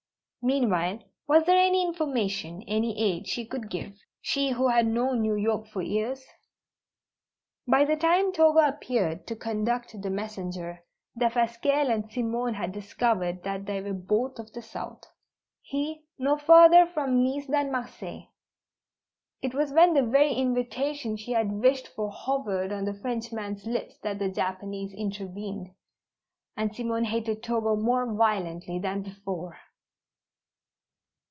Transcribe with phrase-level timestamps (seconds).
[0.43, 5.35] Meanwhile, was there any information, any aid, she could give she who had known New
[5.35, 6.25] York for years?
[7.67, 10.83] By the time Togo appeared to conduct the messenger,
[11.15, 15.03] Defasquelle and Simone had discovered that they were both of the south;
[15.61, 18.25] he, no farther from Nice than Marseilles.
[19.43, 23.99] It was when the very invitation she had wished for hovered on the Frenchman's lips
[24.01, 25.67] that the Japanese intervened,
[26.57, 29.57] and Simone hated Togo more violently than before.